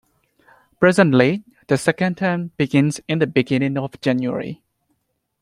Presently, 0.79 1.43
the 1.67 1.77
second 1.77 2.17
term 2.17 2.49
begins 2.57 2.99
in 3.07 3.19
the 3.19 3.27
beginning 3.27 3.77
of 3.77 4.01
January. 4.01 4.63